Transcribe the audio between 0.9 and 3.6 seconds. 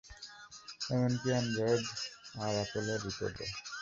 এমনকি এন্ড্রয়েড আর এপলের রিপোর্টও।